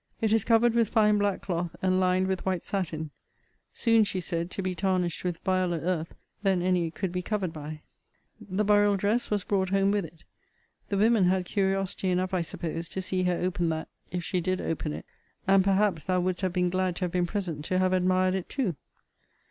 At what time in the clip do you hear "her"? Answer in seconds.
13.25-13.37